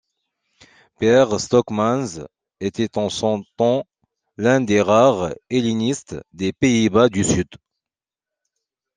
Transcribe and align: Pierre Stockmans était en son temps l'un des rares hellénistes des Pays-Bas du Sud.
Pierre 0.99 1.39
Stockmans 1.39 2.25
était 2.59 2.97
en 2.97 3.09
son 3.09 3.43
temps 3.55 3.85
l'un 4.35 4.59
des 4.59 4.81
rares 4.81 5.35
hellénistes 5.51 6.15
des 6.33 6.53
Pays-Bas 6.53 7.07
du 7.09 7.23
Sud. 7.23 7.47